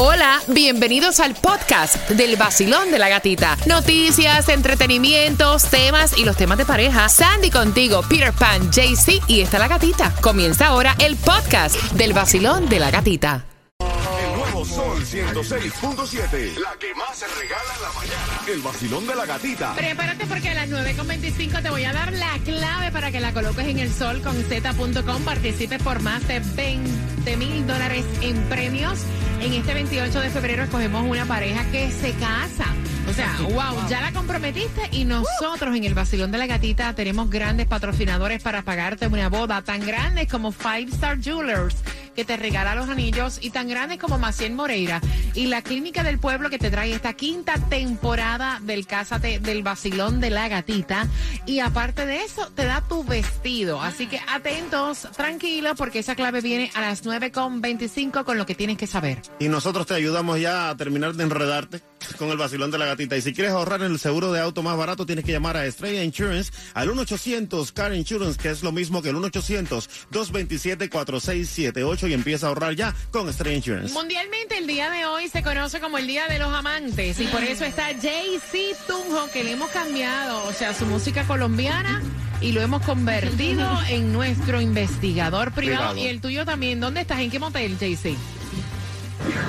[0.00, 3.56] Hola, bienvenidos al podcast del vacilón de la gatita.
[3.66, 7.08] Noticias, entretenimientos, temas y los temas de pareja.
[7.08, 10.14] Sandy contigo, Peter Pan, JC y está la gatita.
[10.20, 13.44] Comienza ahora el podcast del vacilón de la gatita.
[13.80, 16.58] El nuevo Sol 106.7.
[16.60, 18.40] La que más se regala en la mañana.
[18.46, 19.74] El vacilón de la gatita.
[19.74, 23.66] Prepárate porque a las 9.25 te voy a dar la clave para que la coloques
[23.66, 25.24] en el sol con z.com.
[25.24, 29.00] Participes por más de 20 mil dólares en premios.
[29.40, 32.66] En este 28 de febrero escogemos una pareja que se casa.
[33.08, 37.30] O sea, wow, ya la comprometiste y nosotros en el Basilón de la Gatita tenemos
[37.30, 41.76] grandes patrocinadores para pagarte una boda tan grandes como Five Star Jewelers
[42.18, 45.00] que te regala los anillos y tan grandes como Maciel Moreira
[45.34, 50.18] y la Clínica del Pueblo que te trae esta quinta temporada del Cásate del Basilón
[50.18, 51.06] de la Gatita
[51.46, 53.80] y aparte de eso te da tu vestido.
[53.80, 58.76] Así que atentos, tranquilos porque esa clave viene a las 9.25 con lo que tienes
[58.76, 59.22] que saber.
[59.38, 61.82] Y nosotros te ayudamos ya a terminar de enredarte
[62.18, 63.16] con el vacilón de la gatita.
[63.16, 65.64] Y si quieres ahorrar en el seguro de auto más barato, tienes que llamar a
[65.66, 72.46] Estrella Insurance al 1-800 Car Insurance, que es lo mismo que el 1-800-227-4678 y empieza
[72.46, 73.92] a ahorrar ya con Estrella Insurance.
[73.92, 77.42] Mundialmente el día de hoy se conoce como el Día de los Amantes y por
[77.42, 82.02] eso está Jay-Z Tunjo que le hemos cambiado, o sea, su música colombiana
[82.40, 85.92] y lo hemos convertido en nuestro investigador privado.
[85.92, 85.98] Privado.
[85.98, 86.80] Y el tuyo también.
[86.80, 87.20] ¿Dónde estás?
[87.20, 88.18] ¿En qué motel, Jay-Z?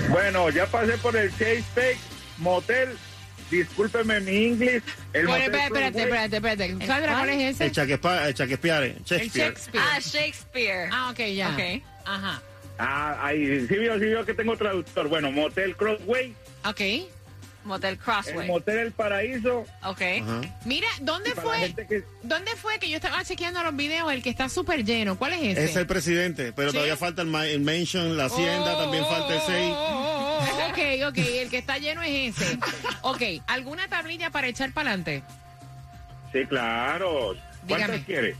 [0.09, 1.97] Bueno, ya pasé por el Chase Peak
[2.39, 2.97] Motel.
[3.51, 4.83] Discúlpeme mi inglés.
[5.11, 6.85] El Por- motel espérate, espérate, espérate, espérate.
[6.85, 7.65] ¿Sabes cuál es ese?
[7.65, 9.45] El Shakespeare, el Shakespeare, El Shakespeare.
[9.49, 9.83] Shakespeare.
[9.83, 10.89] Ah, Shakespeare.
[10.91, 11.49] Ah, ok, ya.
[11.49, 11.83] Ok.
[12.05, 12.41] Ajá.
[12.77, 15.07] Ah, ahí, sí vio, sí vio que tengo traductor.
[15.09, 16.33] Bueno, Motel Crossway,
[16.65, 16.81] Ok.
[17.65, 18.47] Motel el Crossway.
[18.47, 19.65] Motel El Paraíso.
[19.83, 20.01] Ok.
[20.21, 20.41] Ajá.
[20.65, 21.73] Mira, ¿dónde fue?
[21.87, 24.11] que- ¿Dónde fue que yo estaba chequeando los videos?
[24.13, 25.17] El que está súper lleno.
[25.17, 25.65] ¿Cuál es ese?
[25.65, 26.75] Es el presidente, pero Sí.
[26.75, 29.71] todavía falta el, ma- el Mansion, la Hacienda, Oh, también falta el 6.
[29.71, 30.28] oh, oh, oh, oh,
[30.79, 32.57] ok, ok, el que está lleno es ese.
[33.01, 35.23] Ok, ¿alguna tablilla para echar para adelante?
[36.31, 37.35] Sí, claro.
[37.67, 38.03] ¿Cuántas Dígame.
[38.05, 38.35] quiere?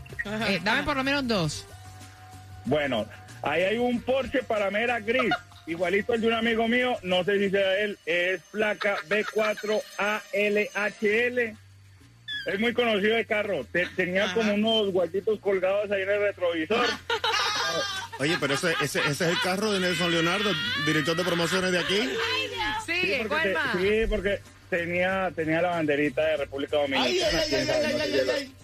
[0.48, 1.66] Eh, dame por lo menos dos.
[2.64, 3.06] Bueno,
[3.42, 5.32] ahí hay un Porsche Panamera gris.
[5.66, 11.56] Igualito el de un amigo mío, no sé si sea él, es placa B4ALHL.
[12.46, 13.64] Es muy conocido el carro.
[13.70, 16.86] Te- tenía como unos guayitos colgados ahí en el retrovisor.
[18.20, 20.50] Oye, pero ese, ese, ese es el carro de Nelson Leonardo,
[20.86, 22.10] director de promociones de aquí.
[22.84, 23.76] Sigue, porque, ¿cuál te- más?
[23.80, 27.40] sí, porque tenía, tenía la banderita de República Dominicana.
[27.40, 27.66] sé si
[28.26, 28.60] lo-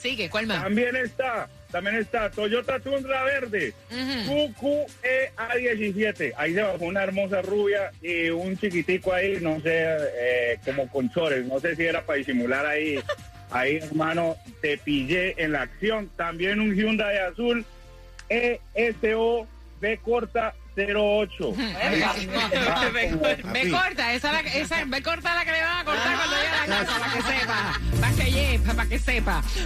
[0.00, 0.60] Sigue, ¿cuál más?
[0.64, 4.54] También está, también está Toyota Tundra Verde, Ujú.
[4.56, 6.32] QQEA17.
[6.36, 9.70] Ahí se bajó una hermosa rubia y un chiquitico ahí, no sé,
[10.18, 11.46] eh, como con chores.
[11.46, 12.98] No sé si era para disimular ahí.
[13.54, 16.10] Ahí, hermano, te pillé en la acción.
[16.16, 17.66] También un Hyundai azul
[18.28, 19.46] ESO
[19.80, 21.54] B corta 08.
[23.52, 26.36] Me corta, esa, es la, esa me corta la que le van a cortar cuando
[26.36, 29.02] llegue a la casa, para que sepa, para que.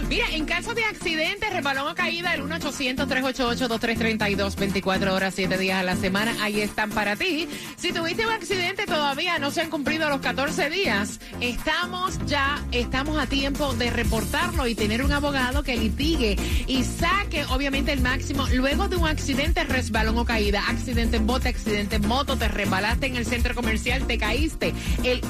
[0.09, 5.83] Mira, en caso de accidente, resbalón o caída, el 1-800-388-2332, 24 horas, 7 días a
[5.83, 7.47] la semana, ahí están para ti.
[7.77, 13.17] Si tuviste un accidente, todavía no se han cumplido los 14 días, estamos ya, estamos
[13.17, 16.37] a tiempo de reportarlo y tener un abogado que litigue
[16.67, 21.49] y saque, obviamente, el máximo luego de un accidente, resbalón o caída, accidente en bote,
[21.49, 24.73] accidente en moto, te resbalaste en el centro comercial, te caíste.
[25.03, 25.21] El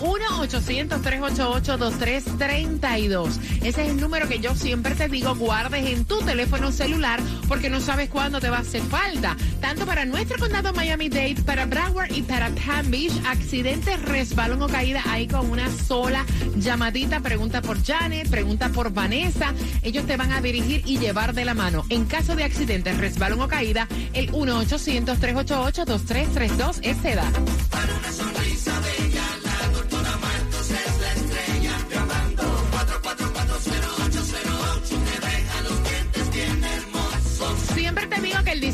[2.97, 3.40] 1-800-388-2332.
[3.62, 7.69] Ese es el número que yo siempre te digo, guardes en tu teléfono celular porque
[7.69, 9.38] no sabes cuándo te va a hacer falta.
[9.62, 15.02] Tanto para nuestro condado Miami-Dade, para Broward y para Palm Beach, accidente, resbalón o caída
[15.07, 16.25] ahí con una sola
[16.57, 17.22] llamadita.
[17.22, 19.53] Pregunta por Janet, pregunta por Vanessa.
[19.81, 21.86] Ellos te van a dirigir y llevar de la mano.
[21.90, 26.97] En caso de accidente, resbalón o caída, el 1-800-388-2332 es.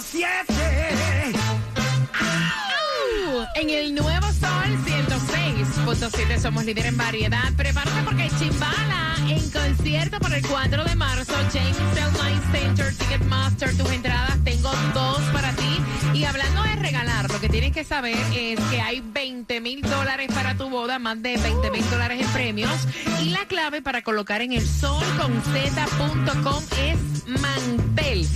[0.01, 1.37] 106.7.
[3.57, 7.53] En el nuevo Sol 106.7 somos líder en variedad.
[7.57, 11.35] Prepárate porque Chimbala en concierto por el 4 de marzo.
[11.53, 14.39] James Online Center, Ticketmaster, tus entradas.
[14.43, 15.81] Tengo dos para ti.
[16.15, 20.31] Y hablando de regalar, lo que tienes que saber es que hay 20 mil dólares
[20.33, 22.73] para tu boda, más de 20 mil dólares en premios.
[23.21, 28.27] Y la clave para colocar en el sol con z.com es mantel.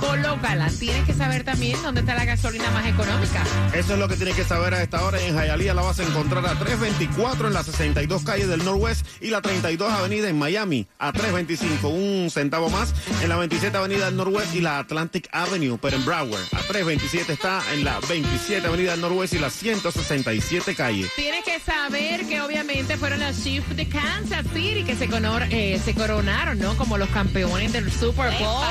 [0.00, 0.68] Colócala.
[0.78, 3.42] Tienes que saber también dónde está la gasolina más económica.
[3.74, 5.20] Eso es lo que tienes que saber a esta hora.
[5.20, 9.28] En Hialeah la vas a encontrar a 324 en la 62 calle del Norwest y
[9.30, 14.16] la 32 avenida en Miami a 325, un centavo más en la 27 avenida del
[14.16, 18.92] Norwest y la Atlantic Avenue, pero en Broward a 327 está en la 27 avenida
[18.92, 21.08] del Norwest y la 167 calle.
[21.16, 25.80] Tienes que saber que obviamente fueron los Chiefs de Kansas City que se, conor- eh,
[25.84, 26.76] se coronaron, ¿no?
[26.76, 28.64] Como los campeones del Super Bowl.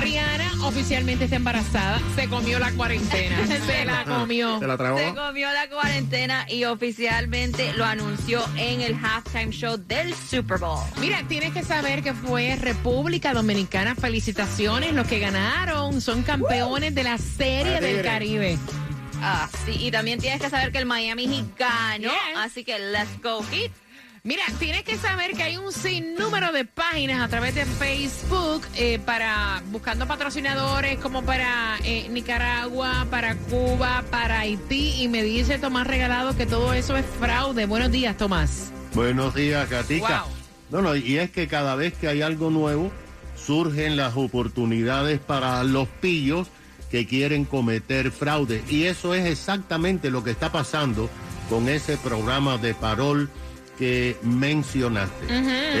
[0.00, 2.00] Rihanna oficialmente está embarazada.
[2.16, 3.36] Se comió la cuarentena.
[3.66, 4.58] se la comió.
[4.58, 4.98] ¿Te la tragó?
[4.98, 10.82] Se comió la cuarentena y oficialmente lo anunció en el halftime show del Super Bowl.
[11.00, 13.94] Mira, tienes que saber que fue República Dominicana.
[13.94, 14.92] Felicitaciones.
[14.94, 18.02] Los que ganaron son campeones de la Serie del.
[18.02, 18.58] Caribe.
[19.22, 22.38] Ah, sí, y también tienes que saber que el Miami Heat ganó, Yes.
[22.38, 23.70] así que let's go Heat.
[24.22, 28.98] Mira, tienes que saber que hay un sinnúmero de páginas a través de Facebook eh,
[28.98, 35.86] para buscando patrocinadores como para eh, Nicaragua, para Cuba, para Haití y me dice Tomás
[35.86, 37.64] Regalado que todo eso es fraude.
[37.64, 38.70] Buenos días, Tomás.
[38.92, 40.24] Buenos días, Gatica.
[40.24, 40.32] Wow.
[40.70, 42.92] No, no, y es que cada vez que hay algo nuevo,
[43.36, 46.48] surgen las oportunidades para los pillos
[46.90, 48.62] que quieren cometer fraude.
[48.68, 51.08] Y eso es exactamente lo que está pasando
[51.48, 53.30] con ese programa de parol
[53.80, 55.26] que mencionaste.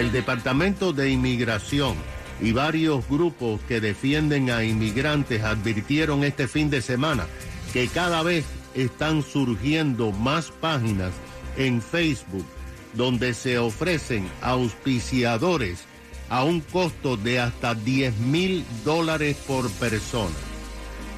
[0.00, 1.94] El Departamento de Inmigración
[2.40, 7.26] y varios grupos que defienden a inmigrantes advirtieron este fin de semana
[7.74, 11.12] que cada vez están surgiendo más páginas
[11.58, 12.46] en Facebook
[12.94, 15.84] donde se ofrecen auspiciadores
[16.30, 20.34] a un costo de hasta 10 mil dólares por persona.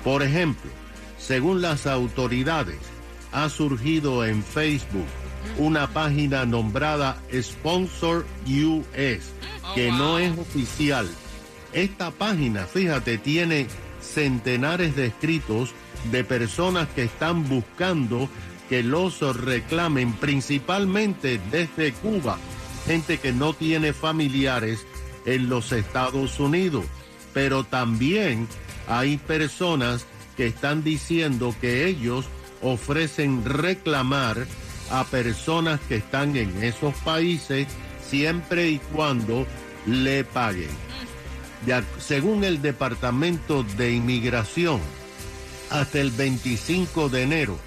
[0.02, 0.68] Por ejemplo,
[1.16, 2.80] según las autoridades,
[3.30, 5.06] ha surgido en Facebook
[5.58, 9.22] una página nombrada Sponsor US,
[9.74, 11.08] que no es oficial.
[11.72, 13.66] Esta página, fíjate, tiene
[14.00, 15.70] centenares de escritos
[16.10, 18.28] de personas que están buscando
[18.68, 22.38] que los reclamen, principalmente desde Cuba,
[22.86, 24.86] gente que no tiene familiares
[25.26, 26.84] en los Estados Unidos,
[27.32, 28.48] pero también
[28.88, 30.06] hay personas
[30.36, 32.26] que están diciendo que ellos
[32.62, 34.46] ofrecen reclamar
[34.92, 37.66] a personas que están en esos países
[38.06, 39.46] siempre y cuando
[39.86, 40.68] le paguen.
[41.66, 44.80] Ya, según el Departamento de Inmigración,
[45.70, 47.58] hasta el 25 de enero,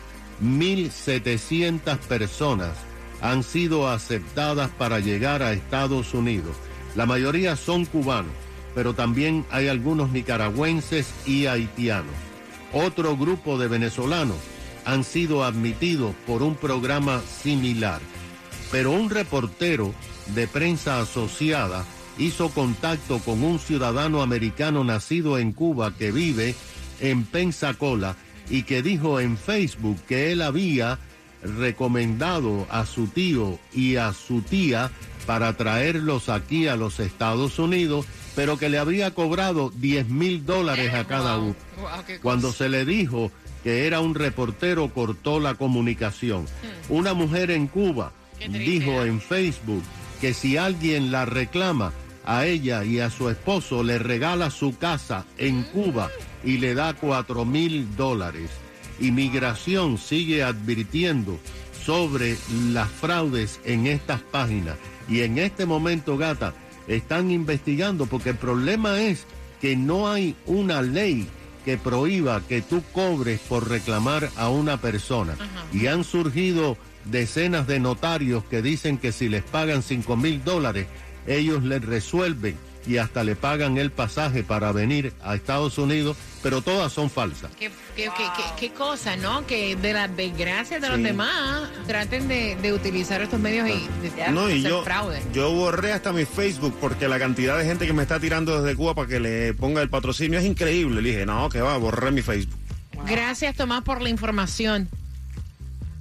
[0.43, 2.77] 1.700 personas
[3.21, 6.55] han sido aceptadas para llegar a Estados Unidos.
[6.95, 8.33] La mayoría son cubanos,
[8.75, 12.13] pero también hay algunos nicaragüenses y haitianos.
[12.73, 14.37] Otro grupo de venezolanos
[14.85, 18.01] han sido admitidos por un programa similar.
[18.71, 19.93] Pero un reportero
[20.33, 21.85] de prensa asociada
[22.17, 26.55] hizo contacto con un ciudadano americano nacido en Cuba que vive
[26.99, 28.15] en Pensacola
[28.49, 30.99] y que dijo en Facebook que él había
[31.43, 34.91] recomendado a su tío y a su tía
[35.25, 40.93] para traerlos aquí a los Estados Unidos, pero que le había cobrado 10 mil dólares
[40.93, 41.55] a cada uno.
[42.21, 43.31] Cuando se le dijo
[43.65, 46.45] que era un reportero, cortó la comunicación.
[46.87, 48.11] Una mujer en Cuba
[48.47, 49.81] dijo en Facebook
[50.21, 51.91] que si alguien la reclama,
[52.25, 56.11] a ella y a su esposo le regala su casa en Cuba
[56.43, 58.51] y le da cuatro mil dólares.
[58.99, 61.39] Inmigración sigue advirtiendo
[61.83, 62.37] sobre
[62.71, 64.77] las fraudes en estas páginas.
[65.09, 66.53] Y en este momento, gata,
[66.87, 69.25] están investigando porque el problema es
[69.59, 71.27] que no hay una ley
[71.65, 75.35] que prohíba que tú cobres por reclamar a una persona.
[75.73, 80.87] Y han surgido decenas de notarios que dicen que si les pagan 5 mil dólares,
[81.27, 82.55] ellos les resuelven
[82.87, 87.49] y hasta le pagan el pasaje para venir a Estados Unidos, pero todas son falsas.
[87.59, 89.45] Qué, qué- qué- qué- qué cosa, ¿no?
[89.47, 94.31] Que de las desgracias de los demás traten de, de utilizar estos medios y de,
[94.31, 95.21] No, y hacer yo, fraude.
[95.33, 98.75] yo borré hasta mi Facebook porque la cantidad de gente que me está tirando desde
[98.75, 101.01] Cuba para que le ponga el patrocinio es increíble.
[101.01, 102.59] Le dije, no, que va, borré mi Facebook.
[103.07, 104.89] Gracias, Tomás, por la información.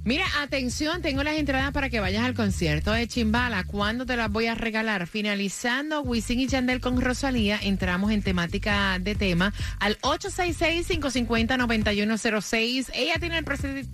[0.05, 3.63] Mira, atención, tengo las entradas para que vayas al concierto de Chimbala.
[3.63, 5.07] ¿Cuándo te las voy a regalar?
[5.07, 12.91] Finalizando Wisin y Chandel con Rosalía, entramos en temática de tema al 866-550-9106.
[12.93, 13.45] Ella tiene el,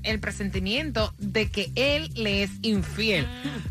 [0.04, 3.26] el presentimiento de que él le es infiel.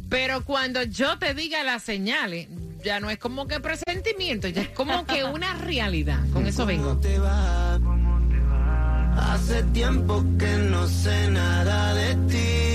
[0.09, 2.49] Pero cuando yo te diga las señales,
[2.83, 6.21] ya no es como que presentimiento, ya es como que una realidad.
[6.33, 6.99] Con eso vengo.
[9.29, 12.70] Hace tiempo que no sé nada de ti.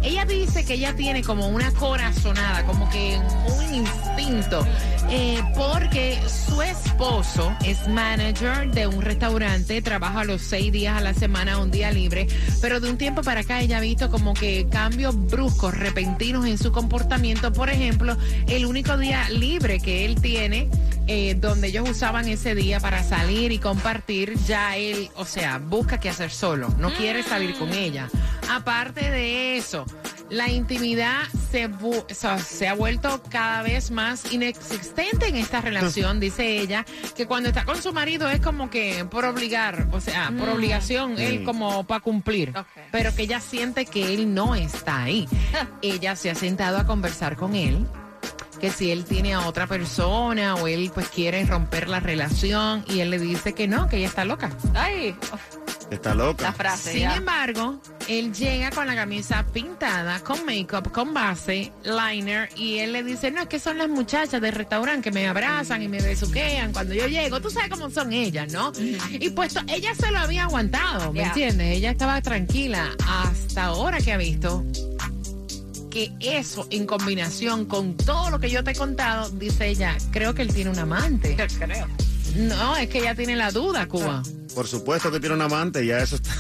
[0.04, 3.20] ella dice que ella tiene como una corazonada, como que
[3.58, 4.64] un instinto,
[5.10, 9.49] eh, porque su esposo es manager de un restaurante,
[9.84, 12.28] trabaja los seis días a la semana, un día libre,
[12.62, 16.58] pero de un tiempo para acá ella ha visto como que cambios bruscos, repentinos en
[16.58, 17.52] su comportamiento.
[17.52, 18.16] Por ejemplo,
[18.48, 20.70] el único día libre que él tiene,
[21.08, 26.00] eh, donde ellos usaban ese día para salir y compartir, ya él, o sea, busca
[26.00, 28.08] qué hacer solo, no quiere salir con ella.
[28.50, 29.86] Aparte de eso,
[30.30, 35.62] la intimidad se, bu- o sea, se ha vuelto cada vez más inexistente en esta
[35.62, 40.00] relación, dice ella, que cuando está con su marido es como que por obligar, o
[40.00, 42.54] sea, por obligación, él como para cumplir,
[42.92, 45.28] pero que ella siente que él no está ahí.
[45.82, 47.86] ella se ha sentado a conversar con él
[48.60, 53.00] que si él tiene a otra persona o él pues quiere romper la relación y
[53.00, 54.50] él le dice que no, que ella está loca.
[54.76, 55.16] Ay,
[55.92, 56.44] Está loca.
[56.44, 56.92] la frase.
[56.92, 57.16] Sin ya.
[57.16, 63.04] embargo, él llega con la camisa pintada, con make-up, con base, liner, y él le
[63.04, 66.74] dice, no, es que son las muchachas del restaurante que me abrazan y me besuquean
[66.74, 67.42] cuando yo llego.
[67.42, 68.72] Tú sabes cómo son ellas, ¿no?
[69.12, 71.78] Y puesto, ella se lo había aguantado, ¿me entiendes?
[71.78, 74.64] Ella estaba tranquila hasta ahora que ha visto
[75.90, 80.36] que eso en combinación con todo lo que yo te he contado, dice ella, creo
[80.36, 81.36] que él tiene un amante.
[81.58, 81.88] Creo.
[82.36, 84.22] No, es que ella tiene la duda, Cuba.
[84.54, 86.36] Por supuesto que tiene un amante, ya eso está,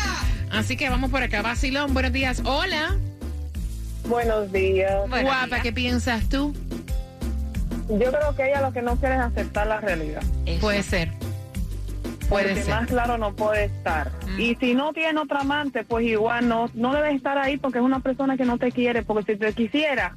[0.55, 1.41] Así que vamos por acá.
[1.41, 2.41] Basilón, buenos días.
[2.45, 2.95] Hola.
[4.07, 4.97] Buenos días.
[5.09, 5.61] Buenos Guapa, días.
[5.61, 6.53] ¿qué piensas tú?
[7.89, 10.23] Yo creo que ella lo que no quiere es aceptar la realidad.
[10.45, 10.61] Eso.
[10.61, 11.11] Puede ser.
[12.29, 12.73] Puede porque ser.
[12.73, 14.11] más claro no puede estar.
[14.37, 17.83] Y si no tiene otra amante, pues igual no, no debe estar ahí porque es
[17.83, 19.03] una persona que no te quiere.
[19.03, 20.15] Porque si te quisiera,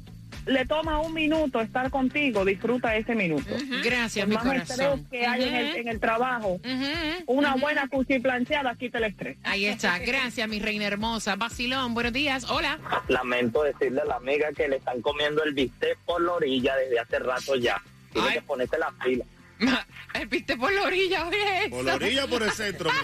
[0.49, 3.45] le toma un minuto estar contigo, disfruta ese minuto.
[3.83, 4.99] Gracias, Por mi más corazón.
[4.99, 7.23] estrés que hay en el, en el trabajo, Ujú.
[7.27, 9.37] una buena cuchiplancheada quita el estrés.
[9.43, 9.97] Ahí está.
[10.05, 11.35] Gracias, mi reina hermosa.
[11.35, 12.45] Basilón, buenos días.
[12.49, 12.79] Hola.
[13.07, 16.99] Lamento decirle a la amiga que le están comiendo el bistec por la orilla desde
[16.99, 17.81] hace rato ya.
[18.11, 18.33] Tiene Ay.
[18.35, 19.25] que ponerse la pila.
[20.13, 21.69] El viste por la orilla, oye.
[21.69, 22.89] Por la orilla o por el centro.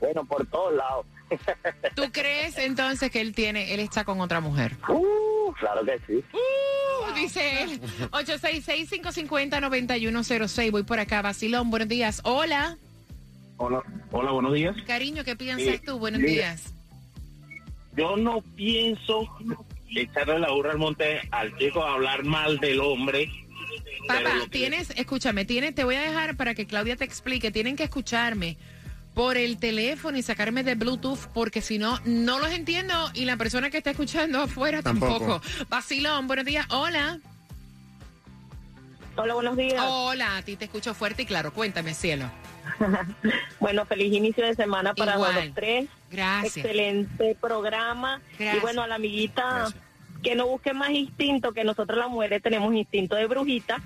[0.00, 1.06] Bueno, por todos lados.
[1.94, 4.72] ¿Tú crees entonces que él tiene, él está con otra mujer?
[4.88, 5.02] Uh,
[5.52, 6.24] claro que sí.
[6.32, 7.80] Uh, dice él.
[8.10, 10.70] 866-550-9106.
[10.70, 11.22] Voy por acá.
[11.22, 12.20] Basilón, buenos días.
[12.24, 12.76] Hola.
[13.56, 14.74] Hola, hola, buenos días.
[14.86, 15.98] Cariño, ¿qué piensas Sí, tú?
[15.98, 16.32] Buenos mira.
[16.32, 16.72] días.
[17.96, 19.28] Yo no pienso
[19.94, 23.30] echarle la burra al monte al chico a hablar mal del hombre.
[24.08, 27.52] Papá, tienes, escúchame, tienes, te voy a dejar para que Claudia te explique.
[27.52, 28.56] Tienen que escucharme
[29.14, 33.36] por el teléfono y sacarme de Bluetooth porque si no, no los entiendo y la
[33.36, 35.40] persona que está escuchando afuera tampoco.
[35.40, 35.66] Tampoco.
[35.68, 36.66] Vacilón, buenos días.
[36.70, 37.18] Hola.
[39.16, 39.80] Hola, buenos días.
[39.86, 41.52] Hola, a ti te escucho fuerte y claro.
[41.52, 42.30] Cuéntame, cielo.
[43.60, 45.34] Bueno, feliz inicio de semana para Igual.
[45.34, 45.88] los tres.
[46.10, 46.56] Gracias.
[46.58, 48.20] Excelente programa.
[48.38, 48.56] Gracias.
[48.56, 49.68] Y bueno, a la amiguita
[50.22, 53.80] que no busque más instinto, que nosotros las mujeres tenemos instinto de brujita.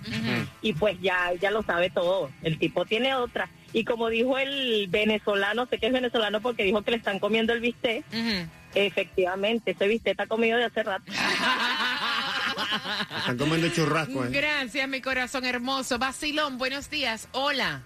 [0.62, 2.30] Y pues ya ella lo sabe todo.
[2.42, 3.49] El tipo tiene otra.
[3.72, 7.52] Y como dijo el venezolano, sé que es venezolano porque dijo que le están comiendo
[7.52, 8.04] el bistec.
[8.75, 11.04] Efectivamente, ese bistec está comido de hace rato.
[13.18, 14.28] Están comiendo churrasco, ¿eh?
[14.30, 15.98] Gracias, mi corazón hermoso.
[15.98, 17.28] Vacilón, buenos días.
[17.32, 17.82] Hola.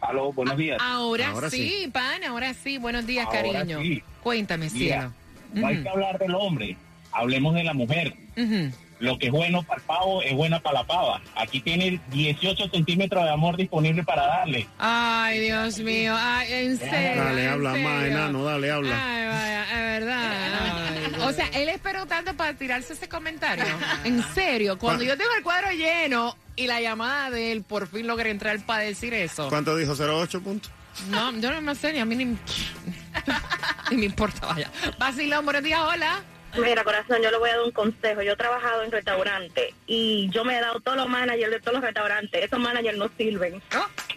[0.00, 0.78] Aló, buenos días.
[0.80, 1.88] Ahora, Ahora sí, sí.
[1.90, 2.78] pan, ahora sí.
[2.78, 3.80] Buenos días, Ahora cariño.
[3.82, 4.02] sí.
[4.22, 5.12] Cuéntame, Mira, cielo.
[5.54, 6.76] no hay que hablar del hombre,
[7.12, 8.14] hablemos de la mujer.
[8.36, 8.70] Ujú.
[9.00, 11.20] Lo que es bueno para el pavo es buena para la pava.
[11.34, 14.66] Aquí tiene 18 centímetros de amor disponible para darle.
[14.78, 16.14] Ay, Dios mío.
[16.16, 17.24] Ay, en serio.
[17.24, 18.06] Dale, en habla más, serio.
[18.16, 18.96] enano, dale, habla.
[19.02, 21.28] Ay, vaya, es verdad.
[21.28, 23.64] o sea, él esperó tanto para tirarse ese comentario.
[24.04, 27.88] En serio, cuando Pa- yo tengo el cuadro lleno y la llamada de él, por
[27.88, 29.48] fin logré entrar para decir eso.
[29.48, 29.94] ¿Cuánto dijo?
[29.94, 30.70] ¿08 puntos?
[31.08, 32.24] No, yo no me sé, ni a mí ni,
[33.90, 34.70] ni me importa, vaya.
[34.98, 36.20] Vacilón, buenos días, hola.
[36.58, 38.22] Mira, corazón, yo le voy a dar un consejo.
[38.22, 41.74] Yo he trabajado en restaurantes y yo me he dado todos los managers de todos
[41.74, 42.44] los restaurantes.
[42.44, 43.62] Esos managers no sirven.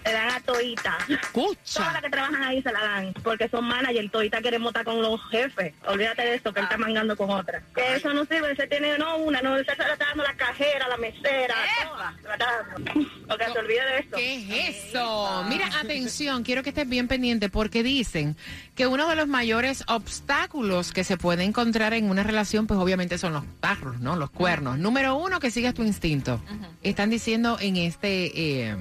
[0.05, 0.97] Le dan a Toita.
[1.07, 1.93] Todas Escucha.
[1.93, 4.11] las que trabajan ahí se la dan porque son managers.
[4.11, 5.73] Toita queremos estar con los jefes.
[5.85, 7.61] Olvídate de eso, que él está mangando con otra.
[7.75, 8.55] Que eso no sirve.
[8.55, 12.13] Se tiene no una, no, se está dando la cajera, la mesera, todas.
[12.15, 13.23] Se.
[13.27, 14.15] Porque se olvide de eso.
[14.15, 14.35] ¿Qué
[14.69, 15.43] es eso?
[15.47, 18.35] Mira, atención, quiero que estés bien pendiente porque dicen
[18.75, 23.17] que uno de los mayores obstáculos que se puede encontrar en una relación, pues obviamente
[23.17, 24.15] son los tarros, ¿no?
[24.15, 24.77] Los cuernos.
[24.77, 26.41] Número uno, que sigas tu instinto.
[26.81, 28.75] Están diciendo en este eh,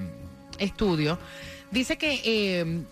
[0.59, 1.19] estudio,
[1.71, 2.83] dice que, eh,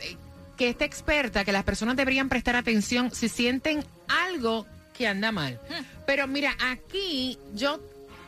[0.57, 5.61] que esta experta, que las personas deberían prestar atención si sienten algo que anda mal.
[6.07, 7.81] Pero mira, aquí yo...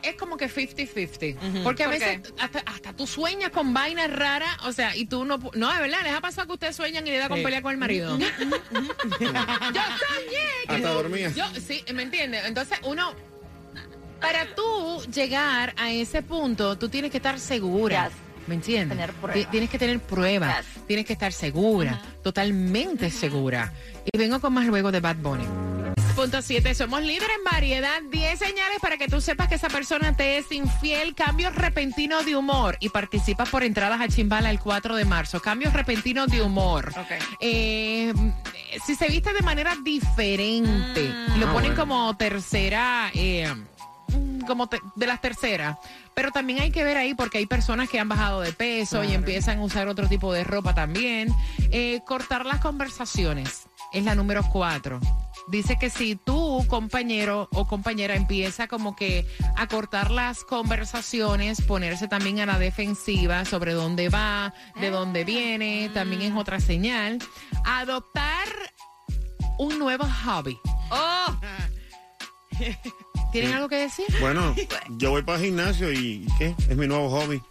[0.03, 1.63] Es como que 50-50.
[1.63, 5.23] Porque a ¿Por veces hasta, hasta tú sueñas con vainas raras, o sea, y tú
[5.25, 5.39] no...
[5.39, 7.43] pu- No, de verdad, les ha pasado que ustedes sueñan y le da con Sí.
[7.43, 8.17] pelear con el marido.
[8.19, 8.25] yo
[9.19, 9.71] soñé.
[10.67, 11.29] que- Hasta dormía.
[11.31, 12.45] Yo, sí, ¿me entiendes?
[12.45, 13.13] Entonces, uno...
[14.21, 18.07] Para tú llegar a ese punto, tú tienes que estar segura.
[18.07, 18.13] Yes.
[18.47, 18.97] ¿Me entiendes?
[18.97, 19.33] Tener pruebas.
[19.45, 20.65] Ti- Tienes que tener pruebas.
[20.65, 20.85] Yes.
[20.87, 22.01] Tienes que estar segura.
[22.23, 23.73] Totalmente segura.
[24.11, 25.45] Y vengo con más luego de Bad Bunny.
[26.15, 26.75] Punto 7.
[26.75, 28.01] Somos líderes en variedad.
[28.11, 31.15] 10 señales para que tú sepas que esa persona te es infiel.
[31.15, 32.77] Cambio repentino de humor.
[32.79, 35.39] Y participa por entradas a Chimbala el 4 de marzo.
[35.41, 36.89] Cambios repentinos de humor.
[36.95, 37.11] Ok.
[37.39, 38.13] Eh,
[38.85, 41.01] si se viste de manera diferente.
[41.35, 41.75] y lo Ah, ponen bueno.
[41.75, 43.09] como tercera.
[43.13, 43.51] eh,
[44.09, 45.77] mm, como te- de las terceras.
[46.13, 49.13] Pero también hay que ver ahí porque hay personas que han bajado de peso y
[49.13, 51.33] empiezan a usar otro tipo de ropa también.
[51.71, 54.99] Eh, cortar las conversaciones es la número cuatro.
[55.47, 59.25] Dice que si tu compañero o compañera empieza como que
[59.55, 65.89] a cortar las conversaciones, ponerse también a la defensiva sobre dónde va, de dónde viene,
[65.93, 67.19] también es otra señal.
[67.65, 68.47] Adoptar
[69.57, 70.57] un nuevo hobby.
[70.91, 71.39] Oh,
[73.31, 74.05] ¿Tienen algo que decir?
[74.19, 74.55] Bueno,
[74.97, 76.55] yo voy para el gimnasio y ¿qué?
[76.69, 77.41] Es mi nuevo hobby.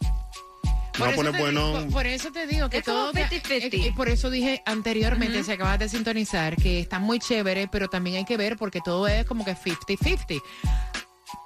[0.95, 1.67] Eso poner te bueno.
[1.69, 3.13] digo- por, por eso te digo que Es como todo...
[3.13, 3.51] 50-50.
[3.51, 7.89] eh, eh, por eso dije anteriormente, si acabas de sintonizar, que está muy chévere, pero
[7.89, 10.41] también hay que ver porque todo es como que 50-50.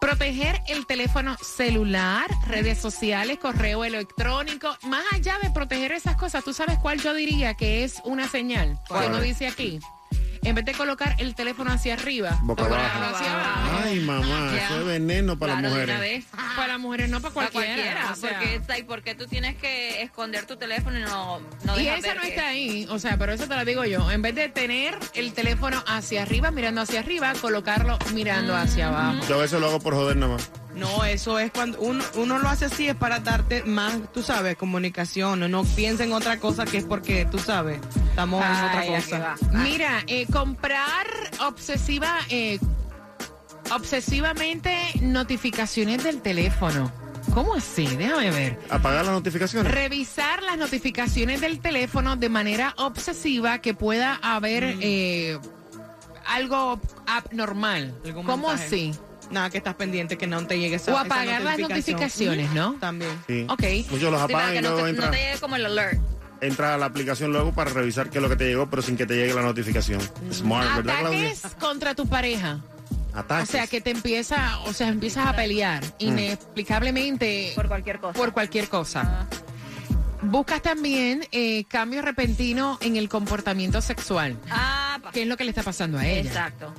[0.01, 4.77] Proteger el teléfono celular, redes sociales, correo electrónico.
[4.83, 8.79] Más allá de proteger esas cosas, ¿tú sabes cuál yo diría que es una señal?
[8.89, 9.79] Que uno dice aquí.
[10.47, 13.17] En vez de colocar el teléfono hacia arriba, Boca colocarlo abajo.
[13.17, 13.83] hacia abajo.
[13.85, 14.65] Ay, mamá, Ya.
[14.67, 16.25] eso es veneno para claro, las de una mujeres.
[16.31, 16.41] vez.
[16.57, 17.83] Para las mujeres, no para Para cualquiera.
[17.83, 18.13] cualquiera.
[18.13, 18.31] o sea.
[18.39, 22.01] porque, like, ¿por qué tú tienes que esconder tu teléfono y no, no y esa
[22.09, 24.11] ver no que- está ahí, o sea, pero eso te lo digo yo.
[24.13, 29.27] En vez de tener el teléfono hacia arriba, mirando hacia arriba, colocarlo mirando hacia abajo.
[29.29, 30.51] Yo a veces lo hago por joder nada más.
[30.77, 34.57] No, eso es cuando uno, uno lo hace así, es para darte más, tú sabes,
[34.57, 35.51] comunicación.
[35.51, 39.19] No, piensa en otra cosa que es porque, tú sabes, estamos en otra cosa.
[39.19, 39.37] va.
[39.53, 41.07] Mira, eh, comprar
[41.41, 42.59] obsesiva, eh,
[43.75, 46.93] obsesivamente notificaciones del teléfono.
[47.35, 47.87] ¿Cómo así?
[47.97, 48.59] Déjame ver.
[48.71, 49.73] Apagar las notificaciones.
[49.73, 55.39] Revisar las notificaciones del teléfono de manera obsesiva que pueda haber eh,
[56.27, 57.95] algo abnormal.
[58.05, 58.67] Algún ¿Cómo mensaje.
[58.67, 58.95] así?
[59.31, 62.75] Nada, que estás pendiente que no te llegue esa O esa apagar las notificaciones, ¿no?
[62.75, 63.11] También.
[63.27, 63.45] Sí.
[63.49, 63.63] Ok.
[63.91, 65.11] Muchos los Sí, para apagan y no, te, no entran.
[65.11, 66.01] te llegue como el alert.
[66.41, 68.97] Entra a la aplicación luego para revisar qué es lo que te llegó, pero sin
[68.97, 70.01] que te llegue la notificación.
[70.33, 71.31] Smart, ¿verdad, Claudia?
[71.31, 72.61] Ataques contra tu pareja.
[73.15, 73.49] Ataques.
[73.49, 78.13] O sea, que te empieza, o sea, empiezas a pelear inexplicablemente Por cualquier cosa.
[78.19, 79.27] por cualquier cosa.
[80.23, 84.37] Buscas también eh, cambios repentinos en el comportamiento sexual.
[84.51, 86.29] Ah, ¿Qué es lo que le está pasando a ella?
[86.29, 86.73] Exacto.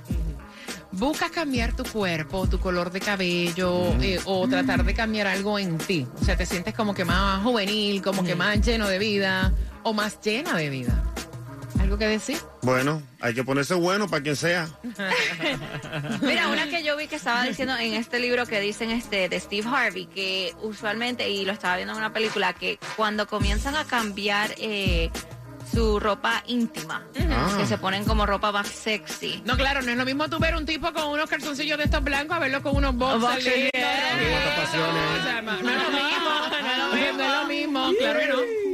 [0.98, 5.78] Buscas cambiar tu cuerpo, tu color de cabello eh, o tratar de cambiar algo en
[5.78, 6.08] ti.
[6.20, 9.94] O sea, te sientes como que más juvenil, como que más lleno de vida o
[9.94, 11.04] más llena de vida.
[11.80, 12.40] ¿Algo que decir?
[12.64, 14.68] Bueno, hay que ponerse bueno para quien sea.
[16.22, 19.40] Mira, una que yo vi que estaba diciendo en este libro que dicen este de
[19.40, 23.86] Steve Harvey, que usualmente, y lo estaba viendo en una película, que cuando comienzan a
[23.86, 25.12] cambiar eh,
[25.72, 27.56] su ropa íntima, Ah.
[27.58, 29.42] que se ponen como ropa más sexy.
[29.46, 32.04] No, claro, no es lo mismo tú ver un tipo con unos calzoncillos de estos
[32.04, 34.12] blancos a verlo con unos boxers Boxers, lindos, yeah.
[34.12, 34.32] rojitos.
[34.32, 35.04] Cuántas pasiones.
[35.20, 38.20] O sea, no es lo mismo, no es lo mismo, no es lo mismo, claro
[38.20, 38.68] que no.